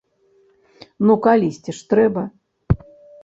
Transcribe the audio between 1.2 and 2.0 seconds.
калісьці ж